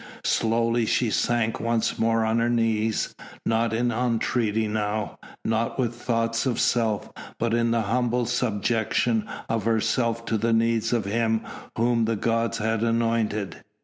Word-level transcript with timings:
Slowly 0.23 0.87
she 0.87 1.11
sank 1.11 1.59
once 1.59 1.99
more 1.99 2.25
on 2.25 2.39
her 2.39 2.49
knees, 2.49 3.13
not 3.45 3.71
in 3.71 3.91
entreaty 3.91 4.67
now, 4.67 5.19
not 5.45 5.77
with 5.77 5.93
thoughts 5.93 6.47
of 6.47 6.59
self, 6.59 7.11
but 7.37 7.53
in 7.53 7.69
the 7.69 7.81
humble 7.83 8.25
subjection 8.25 9.27
of 9.47 9.65
herself 9.65 10.25
to 10.25 10.39
the 10.39 10.53
needs 10.53 10.91
of 10.91 11.05
him 11.05 11.41
whom 11.77 12.05
the 12.05 12.15
gods 12.15 12.57
had 12.57 12.81
anointed. 12.81 13.57